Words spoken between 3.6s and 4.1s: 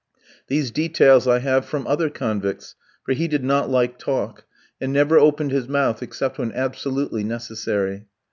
like